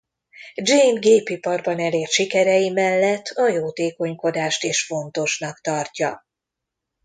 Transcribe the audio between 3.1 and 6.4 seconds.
a jótékonykodást is fontosnak tartja.